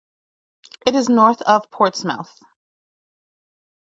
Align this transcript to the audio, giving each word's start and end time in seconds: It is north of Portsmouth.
It 0.87 0.95
is 0.95 1.09
north 1.09 1.43
of 1.43 1.69
Portsmouth. 1.69 2.39